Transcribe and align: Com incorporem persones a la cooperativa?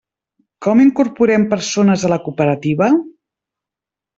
Com 0.65 0.79
incorporem 0.85 1.45
persones 1.53 2.07
a 2.09 2.13
la 2.15 2.19
cooperativa? 2.29 2.89